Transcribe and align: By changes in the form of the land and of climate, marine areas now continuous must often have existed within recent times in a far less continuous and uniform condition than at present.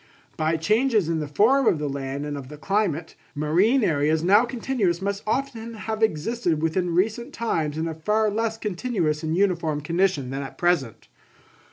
By 0.35 0.57
changes 0.57 1.07
in 1.09 1.19
the 1.19 1.27
form 1.27 1.67
of 1.67 1.77
the 1.77 1.87
land 1.87 2.25
and 2.25 2.35
of 2.35 2.47
climate, 2.59 3.13
marine 3.35 3.83
areas 3.83 4.23
now 4.23 4.45
continuous 4.45 4.99
must 4.99 5.21
often 5.27 5.75
have 5.75 6.01
existed 6.01 6.59
within 6.59 6.95
recent 6.95 7.33
times 7.33 7.77
in 7.77 7.87
a 7.87 7.93
far 7.93 8.31
less 8.31 8.57
continuous 8.57 9.21
and 9.21 9.37
uniform 9.37 9.79
condition 9.81 10.31
than 10.31 10.41
at 10.41 10.57
present. 10.57 11.07